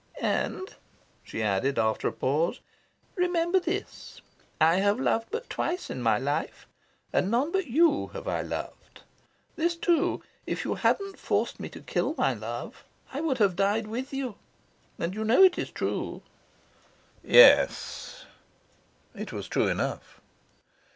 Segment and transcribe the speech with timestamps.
[0.19, 0.73] "And,"
[1.21, 2.59] she added, after a pause,
[3.13, 4.19] "remember this.
[4.59, 6.65] I have loved but twice in my life;
[7.13, 9.03] and none but you have I loved.
[9.57, 12.83] This, too: if you hadn't forced me to kill my love,
[13.13, 14.37] I would have died with you.
[14.97, 16.23] And you know it is true."
[17.23, 18.25] "Yes."
[19.13, 20.19] It was true enough.